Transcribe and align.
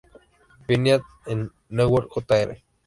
Phineas 0.65 1.03
Newborn, 1.69 2.07
Jr. 2.27 2.59